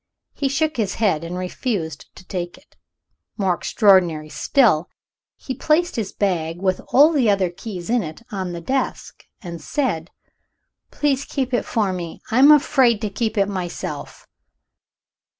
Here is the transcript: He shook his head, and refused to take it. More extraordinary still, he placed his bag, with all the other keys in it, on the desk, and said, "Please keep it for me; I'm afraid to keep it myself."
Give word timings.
He 0.33 0.49
shook 0.49 0.77
his 0.77 0.95
head, 0.95 1.23
and 1.23 1.37
refused 1.37 2.07
to 2.15 2.25
take 2.27 2.57
it. 2.57 2.75
More 3.37 3.53
extraordinary 3.53 4.29
still, 4.29 4.89
he 5.37 5.53
placed 5.53 5.95
his 5.95 6.11
bag, 6.11 6.59
with 6.59 6.81
all 6.87 7.11
the 7.11 7.29
other 7.29 7.51
keys 7.51 7.87
in 7.87 8.01
it, 8.01 8.23
on 8.31 8.51
the 8.51 8.61
desk, 8.61 9.25
and 9.43 9.61
said, 9.61 10.09
"Please 10.89 11.23
keep 11.23 11.53
it 11.53 11.65
for 11.65 11.93
me; 11.93 12.19
I'm 12.31 12.49
afraid 12.51 12.99
to 13.01 13.11
keep 13.11 13.37
it 13.37 13.47
myself." 13.47 14.27